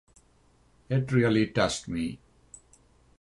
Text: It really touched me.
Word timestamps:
It 0.89 1.11
really 1.11 1.45
touched 1.51 1.87
me. 1.87 2.19